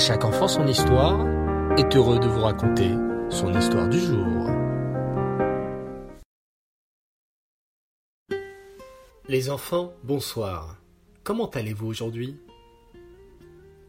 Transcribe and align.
chaque 0.00 0.24
enfant 0.24 0.48
son 0.48 0.66
histoire 0.66 1.26
est 1.76 1.94
heureux 1.94 2.18
de 2.18 2.26
vous 2.26 2.40
raconter 2.40 2.90
son 3.28 3.52
histoire 3.52 3.86
du 3.86 3.98
jour. 3.98 4.48
Les 9.28 9.50
enfants, 9.50 9.92
bonsoir. 10.02 10.78
Comment 11.22 11.50
allez-vous 11.50 11.86
aujourd'hui? 11.86 12.40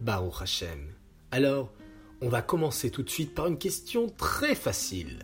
Baruch 0.02 0.42
Hashem. 0.42 0.94
Alors, 1.32 1.72
on 2.20 2.28
va 2.28 2.42
commencer 2.42 2.92
tout 2.92 3.04
de 3.04 3.10
suite 3.10 3.34
par 3.34 3.48
une 3.48 3.58
question 3.58 4.08
très 4.10 4.54
facile. 4.54 5.20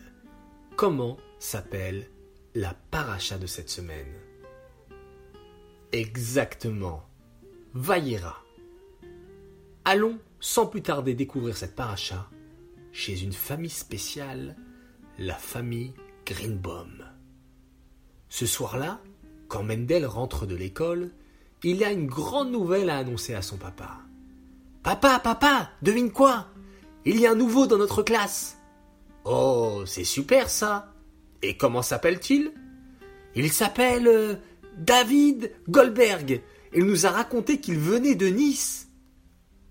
Comment 0.78 1.18
s'appelle 1.38 2.08
la 2.56 2.74
paracha 2.92 3.38
de 3.38 3.46
cette 3.46 3.70
semaine? 3.70 4.14
Exactement. 5.92 7.04
Vaillera. 7.74 8.38
Allons 9.84 10.18
sans 10.40 10.66
plus 10.66 10.82
tarder 10.82 11.14
découvrir 11.14 11.58
cette 11.58 11.76
paracha 11.76 12.30
chez 12.92 13.22
une 13.22 13.34
famille 13.34 13.70
spéciale, 13.70 14.56
la 15.20 15.36
famille 15.36 15.94
Greenbaum. 16.26 17.06
Ce 18.30 18.46
soir-là, 18.46 19.00
quand 19.48 19.64
Mendel 19.64 20.06
rentre 20.06 20.46
de 20.46 20.56
l'école, 20.56 21.12
il 21.64 21.84
a 21.84 21.92
une 21.92 22.08
grande 22.08 22.52
nouvelle 22.52 22.90
à 22.90 22.98
annoncer 22.98 23.34
à 23.34 23.42
son 23.42 23.58
papa. 23.58 24.00
Papa, 24.84 25.20
papa, 25.20 25.72
devine 25.82 26.12
quoi? 26.12 26.48
Il 27.06 27.20
y 27.20 27.26
a 27.26 27.32
un 27.32 27.36
nouveau 27.36 27.68
dans 27.68 27.78
notre 27.78 28.04
classe. 28.04 28.58
Oh, 29.26 29.84
c'est 29.86 30.04
super 30.04 30.50
ça. 30.50 30.94
Et 31.42 31.58
comment 31.58 31.82
s'appelle-t-il 31.82 32.52
Il 33.36 33.52
s'appelle 33.52 34.08
euh, 34.08 34.36
David 34.78 35.52
Goldberg. 35.70 36.42
Il 36.74 36.86
nous 36.86 37.06
a 37.06 37.12
raconté 37.12 37.60
qu'il 37.60 37.78
venait 37.78 38.16
de 38.16 38.28
Nice. 38.28 38.87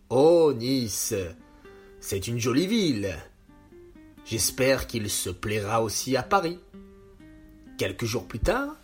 Oh, 0.08 0.52
Nice. 0.54 1.14
C'est 2.00 2.28
une 2.28 2.38
jolie 2.38 2.66
ville. 2.66 3.14
J'espère 4.24 4.86
qu'il 4.86 5.10
se 5.10 5.30
plaira 5.30 5.82
aussi 5.82 6.16
à 6.16 6.22
Paris. 6.22 6.58
Quelques 7.78 8.04
jours 8.04 8.26
plus 8.26 8.38
tard, 8.38 8.76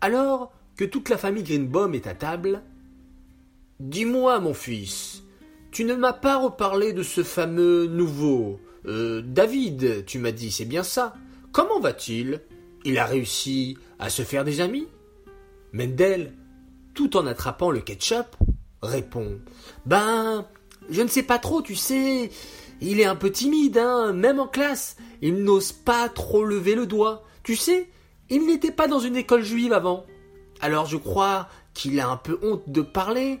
alors 0.00 0.52
que 0.76 0.84
toute 0.84 1.08
la 1.08 1.18
famille 1.18 1.42
Greenbaum 1.42 1.94
est 1.94 2.06
à 2.06 2.14
table, 2.14 2.62
Dis-moi, 3.80 4.38
mon 4.38 4.54
fils, 4.54 5.24
tu 5.72 5.84
ne 5.84 5.94
m'as 5.94 6.12
pas 6.12 6.38
reparlé 6.38 6.92
de 6.92 7.02
ce 7.02 7.24
fameux 7.24 7.86
nouveau. 7.86 8.60
Euh, 8.86 9.20
David, 9.20 10.04
tu 10.06 10.20
m'as 10.20 10.30
dit, 10.30 10.52
c'est 10.52 10.64
bien 10.64 10.84
ça. 10.84 11.14
Comment 11.50 11.80
va-t-il? 11.80 12.40
Il 12.84 12.98
a 12.98 13.04
réussi 13.04 13.76
à 13.98 14.10
se 14.10 14.22
faire 14.22 14.44
des 14.44 14.60
amis? 14.60 14.86
Mendel, 15.72 16.32
tout 16.94 17.16
en 17.16 17.26
attrapant 17.26 17.72
le 17.72 17.80
ketchup, 17.80 18.36
répond 18.80 19.40
Ben, 19.86 20.46
je 20.90 21.02
ne 21.02 21.08
sais 21.08 21.22
pas 21.22 21.38
trop, 21.38 21.62
tu 21.62 21.74
sais. 21.74 22.30
Il 22.80 23.00
est 23.00 23.04
un 23.04 23.16
peu 23.16 23.30
timide, 23.30 23.78
hein, 23.78 24.12
même 24.12 24.40
en 24.40 24.46
classe. 24.46 24.96
Il 25.22 25.42
n'ose 25.42 25.72
pas 25.72 26.08
trop 26.08 26.44
lever 26.44 26.74
le 26.74 26.86
doigt. 26.86 27.24
Tu 27.42 27.56
sais, 27.56 27.88
il 28.30 28.46
n'était 28.46 28.72
pas 28.72 28.88
dans 28.88 28.98
une 28.98 29.16
école 29.16 29.42
juive 29.42 29.72
avant. 29.72 30.04
Alors 30.60 30.86
je 30.86 30.96
crois 30.96 31.48
qu'il 31.72 31.98
a 32.00 32.08
un 32.08 32.16
peu 32.16 32.38
honte 32.42 32.68
de 32.68 32.80
parler. 32.80 33.40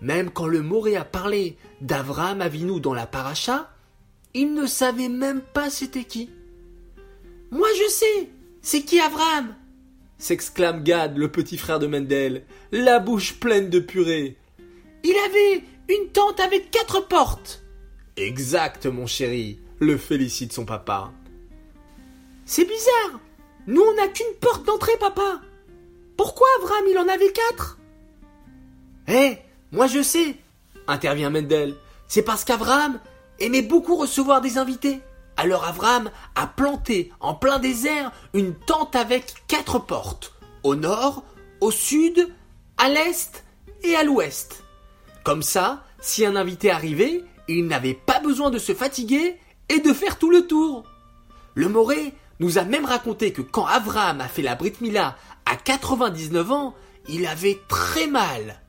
Même 0.00 0.30
quand 0.30 0.46
le 0.46 0.62
Moré 0.62 0.96
a 0.96 1.04
parlé 1.04 1.56
d'Avram 1.80 2.40
Avinu 2.40 2.80
dans 2.80 2.94
la 2.94 3.06
paracha, 3.06 3.70
il 4.34 4.54
ne 4.54 4.66
savait 4.66 5.08
même 5.08 5.40
pas 5.40 5.70
c'était 5.70 6.04
qui. 6.04 6.30
Moi 7.50 7.68
je 7.78 7.90
sais, 7.90 8.30
c'est 8.62 8.82
qui 8.82 8.98
Avram? 9.00 9.54
S'exclame 10.18 10.82
Gad, 10.82 11.16
le 11.18 11.30
petit 11.30 11.58
frère 11.58 11.78
de 11.78 11.86
Mendel, 11.86 12.44
la 12.70 12.98
bouche 12.98 13.38
pleine 13.38 13.70
de 13.70 13.80
purée. 13.80 14.36
Il 15.04 15.14
avait 15.26 15.64
une 15.88 16.08
tente 16.08 16.40
avec 16.40 16.70
quatre 16.70 17.06
portes. 17.06 17.62
Exact, 18.16 18.86
mon 18.86 19.06
chéri, 19.06 19.58
le 19.78 19.96
félicite 19.96 20.52
son 20.52 20.64
papa. 20.64 21.12
C'est 22.44 22.64
bizarre. 22.64 23.20
Nous, 23.66 23.82
on 23.82 23.94
n'a 23.94 24.08
qu'une 24.08 24.34
porte 24.40 24.66
d'entrée, 24.66 24.96
papa. 24.98 25.40
Pourquoi 26.16 26.46
Avram, 26.60 26.84
il 26.90 26.98
en 26.98 27.08
avait 27.08 27.32
quatre? 27.32 27.78
Eh, 29.08 29.38
moi 29.72 29.86
je 29.86 30.02
sais, 30.02 30.36
intervient 30.86 31.30
Mendel. 31.30 31.74
C'est 32.06 32.22
parce 32.22 32.44
qu'Avram 32.44 33.00
aimait 33.40 33.62
beaucoup 33.62 33.96
recevoir 33.96 34.40
des 34.40 34.58
invités. 34.58 35.00
Alors 35.36 35.64
Avram 35.64 36.10
a 36.34 36.46
planté 36.46 37.10
en 37.20 37.34
plein 37.34 37.58
désert 37.58 38.12
une 38.34 38.54
tente 38.54 38.94
avec 38.94 39.34
quatre 39.48 39.78
portes, 39.78 40.34
au 40.62 40.74
nord, 40.74 41.24
au 41.60 41.70
sud, 41.70 42.28
à 42.76 42.88
l'est 42.88 43.44
et 43.82 43.96
à 43.96 44.04
l'ouest. 44.04 44.62
Comme 45.24 45.42
ça, 45.42 45.84
si 46.00 46.24
un 46.26 46.36
invité 46.36 46.70
arrivait, 46.70 47.22
il 47.48 47.66
n'avait 47.66 47.94
pas 47.94 48.20
besoin 48.20 48.50
de 48.50 48.58
se 48.58 48.74
fatiguer 48.74 49.36
et 49.68 49.80
de 49.80 49.92
faire 49.92 50.18
tout 50.18 50.30
le 50.30 50.46
tour. 50.46 50.84
Le 51.54 51.68
Moré 51.68 52.14
nous 52.40 52.58
a 52.58 52.64
même 52.64 52.84
raconté 52.84 53.32
que 53.32 53.42
quand 53.42 53.66
Avram 53.66 54.20
a 54.20 54.28
fait 54.28 54.42
la 54.42 54.54
Brit 54.54 54.74
Mila 54.80 55.16
à 55.46 55.56
99 55.56 56.50
ans, 56.50 56.74
il 57.08 57.26
avait 57.26 57.60
très 57.68 58.06
mal. 58.06 58.60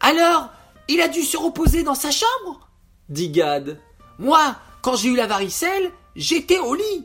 Alors, 0.00 0.50
il 0.88 1.00
a 1.00 1.08
dû 1.08 1.22
se 1.22 1.36
reposer 1.36 1.82
dans 1.82 1.94
sa 1.94 2.10
chambre 2.10 2.70
dit 3.10 3.28
Gad. 3.28 3.78
Moi, 4.18 4.56
quand 4.82 4.96
j'ai 4.96 5.10
eu 5.10 5.16
la 5.16 5.26
varicelle, 5.26 5.90
j'étais 6.16 6.58
au 6.58 6.74
lit. 6.74 7.04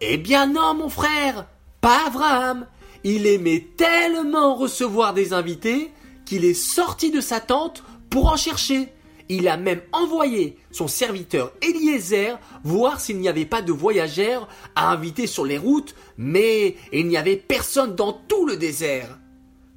Eh 0.00 0.18
bien 0.18 0.46
non, 0.46 0.74
mon 0.74 0.88
frère, 0.88 1.46
pas 1.80 2.06
Abraham. 2.06 2.66
Il 3.02 3.26
aimait 3.26 3.66
tellement 3.76 4.54
recevoir 4.54 5.14
des 5.14 5.32
invités 5.32 5.90
qu'il 6.30 6.44
est 6.44 6.54
sorti 6.54 7.10
de 7.10 7.20
sa 7.20 7.40
tente 7.40 7.82
pour 8.08 8.30
en 8.30 8.36
chercher. 8.36 8.92
Il 9.28 9.48
a 9.48 9.56
même 9.56 9.82
envoyé 9.90 10.56
son 10.70 10.86
serviteur 10.86 11.52
Eliezer 11.60 12.38
voir 12.62 13.00
s'il 13.00 13.18
n'y 13.18 13.28
avait 13.28 13.44
pas 13.44 13.62
de 13.62 13.72
voyageurs 13.72 14.46
à 14.76 14.92
inviter 14.92 15.26
sur 15.26 15.44
les 15.44 15.58
routes, 15.58 15.96
mais 16.16 16.76
il 16.92 17.08
n'y 17.08 17.16
avait 17.16 17.34
personne 17.34 17.96
dans 17.96 18.12
tout 18.12 18.46
le 18.46 18.56
désert. 18.56 19.18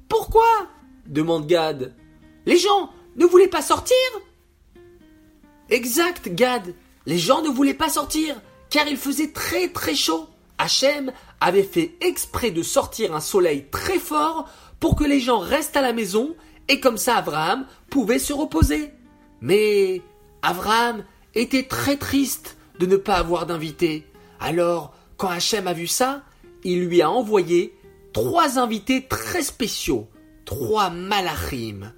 Pourquoi? 0.08 0.46
demande 1.06 1.48
Gad. 1.48 1.92
Les 2.46 2.56
gens 2.56 2.90
ne 3.16 3.26
voulaient 3.26 3.48
pas 3.48 3.60
sortir? 3.60 3.96
Exact, 5.70 6.28
Gad. 6.28 6.72
Les 7.04 7.18
gens 7.18 7.42
ne 7.42 7.48
voulaient 7.48 7.74
pas 7.74 7.88
sortir, 7.88 8.40
car 8.70 8.86
il 8.86 8.96
faisait 8.96 9.32
très 9.32 9.70
très 9.70 9.96
chaud. 9.96 10.28
Hachem 10.58 11.10
avait 11.40 11.64
fait 11.64 11.96
exprès 12.00 12.52
de 12.52 12.62
sortir 12.62 13.12
un 13.12 13.20
soleil 13.20 13.66
très 13.72 13.98
fort 13.98 14.48
pour 14.84 14.96
que 14.96 15.04
les 15.04 15.18
gens 15.18 15.38
restent 15.38 15.78
à 15.78 15.80
la 15.80 15.94
maison 15.94 16.36
et 16.68 16.78
comme 16.78 16.98
ça 16.98 17.16
Abraham 17.16 17.64
pouvait 17.88 18.18
se 18.18 18.34
reposer. 18.34 18.92
Mais 19.40 20.02
Abraham 20.42 21.06
était 21.34 21.62
très 21.62 21.96
triste 21.96 22.58
de 22.78 22.84
ne 22.84 22.98
pas 22.98 23.14
avoir 23.14 23.46
d'invités. 23.46 24.04
Alors, 24.40 24.94
quand 25.16 25.30
Hachem 25.30 25.68
a 25.68 25.72
vu 25.72 25.86
ça, 25.86 26.22
il 26.64 26.84
lui 26.84 27.00
a 27.00 27.10
envoyé 27.10 27.74
trois 28.12 28.58
invités 28.58 29.06
très 29.06 29.42
spéciaux, 29.42 30.06
trois 30.44 30.90
malachim. 30.90 31.90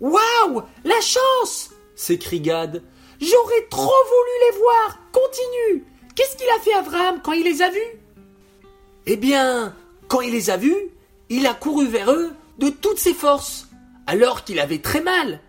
Waouh 0.00 0.62
La 0.82 1.00
chance 1.00 1.70
s'écrie 1.94 2.40
Gad. 2.40 2.82
J'aurais 3.20 3.66
trop 3.70 3.84
voulu 3.84 4.50
les 4.50 4.58
voir. 4.58 4.98
Continue. 5.12 5.84
Qu'est-ce 6.16 6.36
qu'il 6.36 6.50
a 6.50 6.58
fait 6.58 6.74
Abraham 6.74 7.20
quand 7.22 7.34
il 7.34 7.44
les 7.44 7.62
a 7.62 7.70
vus? 7.70 8.00
Eh 9.06 9.16
bien, 9.16 9.76
quand 10.08 10.22
il 10.22 10.32
les 10.32 10.50
a 10.50 10.56
vus, 10.56 10.90
il 11.28 11.46
a 11.46 11.54
couru 11.54 11.86
vers 11.86 12.10
eux 12.12 12.32
de 12.58 12.70
toutes 12.70 12.98
ses 12.98 13.14
forces, 13.14 13.68
alors 14.06 14.44
qu'il 14.44 14.60
avait 14.60 14.80
très 14.80 15.00
mal. 15.00 15.40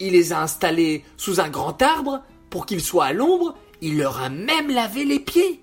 Il 0.00 0.12
les 0.12 0.32
a 0.32 0.40
installés 0.40 1.04
sous 1.16 1.40
un 1.40 1.48
grand 1.48 1.80
arbre 1.80 2.22
pour 2.50 2.66
qu'ils 2.66 2.82
soient 2.82 3.06
à 3.06 3.12
l'ombre. 3.12 3.54
Il 3.80 3.98
leur 3.98 4.20
a 4.20 4.28
même 4.28 4.70
lavé 4.70 5.04
les 5.04 5.20
pieds. 5.20 5.62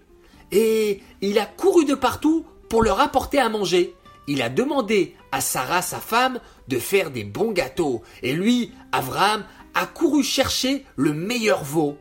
Et 0.52 1.04
il 1.22 1.38
a 1.40 1.46
couru 1.46 1.86
de 1.86 1.94
partout 1.94 2.46
pour 2.70 2.82
leur 2.82 3.00
apporter 3.02 3.40
à 3.40 3.50
manger. 3.50 3.96
Il 4.28 4.42
a 4.42 4.50
demandé 4.50 5.16
à 5.32 5.42
Sarah, 5.42 5.82
sa 5.82 6.00
femme, 6.00 6.40
de 6.68 6.80
faire 6.80 7.12
des 7.12 7.24
bons 7.24 7.52
gâteaux. 7.52 8.02
Et 8.24 8.34
lui, 8.34 8.72
Abraham, 8.92 9.44
a 9.74 9.86
couru 9.86 10.24
chercher 10.24 10.86
le 10.96 11.14
meilleur 11.14 11.64
veau. 11.64 11.98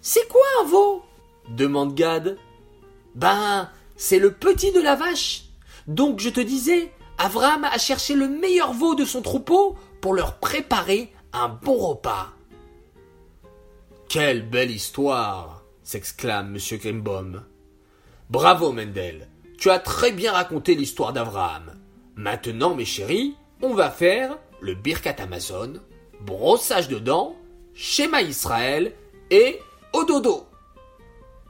C'est 0.00 0.28
quoi 0.28 0.42
un 0.62 0.66
veau? 0.66 1.02
demande 1.48 1.94
Gad. 1.94 2.36
Ben, 3.14 3.70
c'est 3.96 4.18
le 4.18 4.32
petit 4.32 4.72
de 4.72 4.80
la 4.80 4.96
vache. 4.96 5.44
Donc 5.86 6.20
je 6.20 6.30
te 6.30 6.40
disais, 6.40 6.92
Avram 7.18 7.64
a 7.64 7.78
cherché 7.78 8.14
le 8.14 8.28
meilleur 8.28 8.72
veau 8.72 8.94
de 8.94 9.04
son 9.04 9.22
troupeau 9.22 9.76
pour 10.00 10.14
leur 10.14 10.38
préparer 10.38 11.12
un 11.32 11.48
bon 11.48 11.76
repas. 11.76 12.32
Quelle 14.08 14.48
belle 14.48 14.70
histoire 14.70 15.64
s'exclame 15.82 16.56
M. 16.56 16.78
Grimbaum. 16.78 17.44
Bravo, 18.30 18.72
Mendel. 18.72 19.28
Tu 19.58 19.70
as 19.70 19.78
très 19.78 20.12
bien 20.12 20.32
raconté 20.32 20.74
l'histoire 20.74 21.12
d'Abraham. 21.12 21.74
Maintenant, 22.16 22.74
mes 22.74 22.84
chéris, 22.84 23.36
on 23.62 23.74
va 23.74 23.90
faire 23.90 24.38
le 24.60 24.74
Birkat 24.74 25.16
Amazon 25.18 25.74
brossage 26.24 26.88
de 26.88 26.98
dents, 26.98 27.36
schéma 27.74 28.22
Israël 28.22 28.92
et 29.30 29.60
au 29.92 30.04
dodo. 30.04 30.46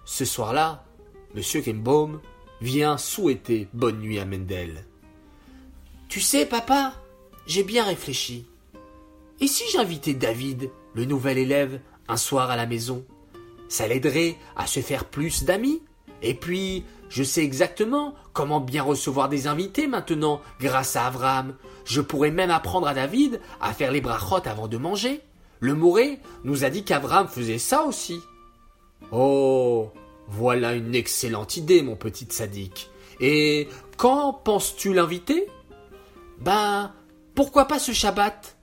Ce 0.04 0.24
soir-là, 0.24 0.84
M. 1.34 1.42
Grimbaum 1.62 2.20
vient 2.60 2.96
souhaiter 2.98 3.68
bonne 3.72 4.00
nuit 4.00 4.18
à 4.18 4.24
Mendel. 4.24 4.84
Tu 6.08 6.20
sais, 6.20 6.46
papa, 6.46 6.94
j'ai 7.46 7.62
bien 7.62 7.84
réfléchi. 7.84 8.46
Et 9.40 9.46
si 9.46 9.64
j'invitais 9.72 10.14
David 10.14 10.70
le 10.94 11.04
nouvel 11.04 11.38
élève 11.38 11.80
un 12.08 12.16
soir 12.16 12.50
à 12.50 12.56
la 12.56 12.66
maison? 12.66 13.04
Ça 13.68 13.88
l'aiderait 13.88 14.36
à 14.56 14.66
se 14.66 14.80
faire 14.80 15.04
plus 15.06 15.44
d'amis. 15.44 15.82
Et 16.22 16.34
puis, 16.34 16.84
je 17.08 17.22
sais 17.22 17.42
exactement 17.42 18.14
comment 18.32 18.60
bien 18.60 18.82
recevoir 18.82 19.28
des 19.28 19.46
invités 19.46 19.86
maintenant 19.86 20.40
grâce 20.60 20.96
à 20.96 21.06
Abraham. 21.06 21.54
Je 21.84 22.00
pourrais 22.00 22.30
même 22.30 22.50
apprendre 22.50 22.86
à 22.86 22.94
David 22.94 23.40
à 23.60 23.72
faire 23.74 23.92
les 23.92 24.00
brachot 24.00 24.46
avant 24.46 24.68
de 24.68 24.76
manger. 24.76 25.20
Le 25.60 25.74
Moré 25.74 26.18
nous 26.44 26.64
a 26.64 26.70
dit 26.70 26.84
qu'Abraham 26.84 27.28
faisait 27.28 27.58
ça 27.58 27.84
aussi. 27.84 28.20
Oh, 29.12 29.90
voilà 30.28 30.74
une 30.74 30.94
excellente 30.94 31.56
idée, 31.56 31.82
mon 31.82 31.96
petit 31.96 32.26
sadique. 32.30 32.90
Et 33.20 33.68
quand 33.96 34.32
penses-tu 34.32 34.92
l'inviter? 34.92 35.46
Ben, 36.40 36.92
pourquoi 37.34 37.66
pas 37.66 37.78
ce 37.78 37.92
Shabbat? 37.92 38.56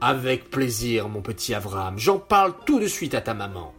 Avec 0.00 0.50
plaisir, 0.50 1.08
mon 1.08 1.22
petit 1.22 1.54
Abraham. 1.54 1.98
J'en 1.98 2.18
parle 2.18 2.54
tout 2.66 2.80
de 2.80 2.86
suite 2.86 3.14
à 3.14 3.20
ta 3.20 3.34
maman. 3.34 3.74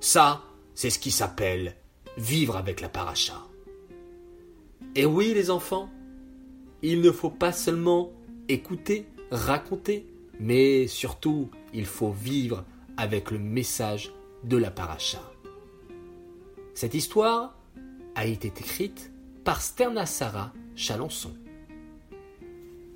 Ça, 0.00 0.42
c'est 0.74 0.90
ce 0.90 0.98
qui 0.98 1.10
s'appelle 1.10 1.76
vivre 2.16 2.56
avec 2.56 2.80
la 2.80 2.88
paracha. 2.88 3.42
Et 4.94 5.04
oui, 5.04 5.32
les 5.34 5.50
enfants, 5.50 5.90
il 6.82 7.00
ne 7.00 7.10
faut 7.10 7.30
pas 7.30 7.52
seulement 7.52 8.10
écouter, 8.48 9.06
raconter, 9.30 10.06
mais 10.40 10.86
surtout, 10.86 11.50
il 11.74 11.86
faut 11.86 12.12
vivre 12.12 12.64
avec 12.96 13.30
le 13.30 13.38
message 13.38 14.12
de 14.44 14.56
la 14.56 14.70
paracha. 14.70 15.20
Cette 16.76 16.92
histoire 16.92 17.54
a 18.16 18.26
été 18.26 18.48
écrite 18.48 19.10
par 19.44 19.62
Sterna 19.62 20.04
Sarah 20.04 20.52
Chalençon. 20.74 21.32